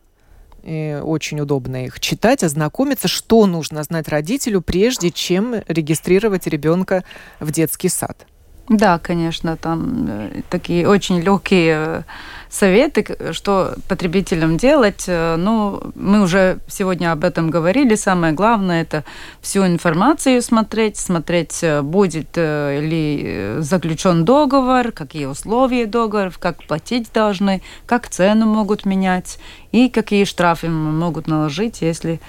[0.63, 7.05] и очень удобно их читать, ознакомиться, что нужно знать родителю, прежде чем регистрировать ребенка
[7.41, 8.27] в детский сад.
[8.69, 12.03] Да, конечно, там э, такие очень легкие э,
[12.51, 15.05] советы, что потребителям делать.
[15.07, 17.95] Э, ну, мы уже сегодня об этом говорили.
[17.95, 19.05] Самое главное– это
[19.41, 28.09] всю информацию смотреть, смотреть, будет ли заключен договор, какие условия договора, как платить должны, как
[28.09, 29.39] цену могут менять
[29.73, 32.21] и какие штрафы могут наложить, если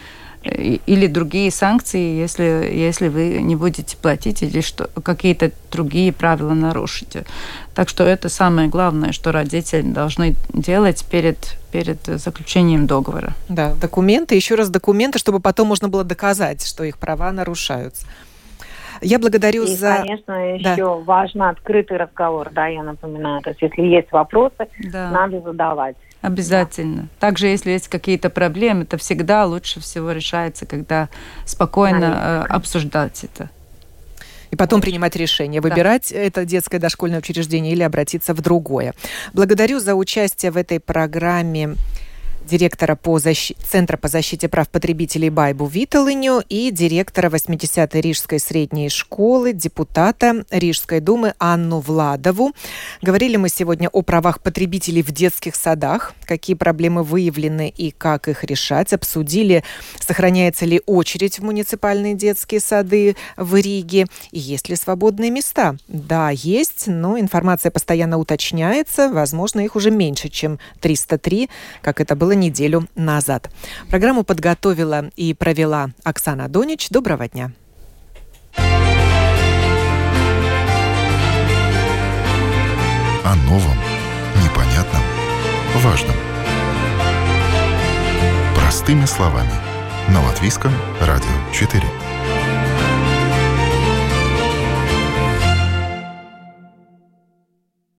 [0.44, 7.26] или другие санкции, если, если вы не будете платить или что, какие-то другие правила нарушите.
[7.76, 13.34] Так что это самое главное, что родители должны делать перед, перед заключением договора.
[13.50, 18.08] Да, документы, еще раз документы, чтобы потом можно было доказать, что их права нарушаются.
[19.02, 19.98] Я благодарю и, за...
[19.98, 20.74] конечно, да.
[20.74, 23.42] еще важно открытый разговор, да, я напоминаю.
[23.42, 25.10] То есть, если есть вопросы, да.
[25.12, 25.96] надо задавать.
[26.22, 27.04] Обязательно.
[27.04, 27.08] Да.
[27.20, 31.10] Также, если есть какие-то проблемы, это всегда лучше всего решается, когда
[31.46, 33.50] спокойно э, обсуждать это.
[34.52, 36.18] И потом принимать решение, выбирать да.
[36.18, 38.94] это детское дошкольное учреждение или обратиться в другое.
[39.34, 41.76] Благодарю за участие в этой программе
[42.48, 43.56] директора по защи...
[43.68, 51.00] Центра по защите прав потребителей Байбу Виталыню и директора 80-й Рижской средней школы, депутата Рижской
[51.00, 52.54] думы Анну Владову.
[53.02, 58.44] Говорили мы сегодня о правах потребителей в детских садах, какие проблемы выявлены и как их
[58.44, 58.94] решать.
[58.94, 59.64] Обсудили,
[60.00, 65.76] сохраняется ли очередь в муниципальные детские сады в Риге и есть ли свободные места.
[65.88, 69.10] Да, есть, но информация постоянно уточняется.
[69.10, 71.50] Возможно, их уже меньше, чем 303,
[71.82, 73.52] как это было неделю назад.
[73.90, 76.90] Программу подготовила и провела Оксана Донич.
[76.90, 77.52] Доброго дня.
[83.24, 83.78] О новом,
[84.44, 85.02] непонятном,
[85.76, 86.16] важном.
[88.56, 89.52] Простыми словами.
[90.08, 92.09] На Латвийском радио 4.